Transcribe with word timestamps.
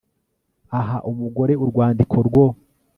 aha 0.79 0.97
umugore 1.09 1.53
urwandiko 1.63 2.17
rwo 2.27 2.45